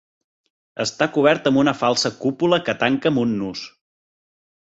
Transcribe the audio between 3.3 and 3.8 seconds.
nus.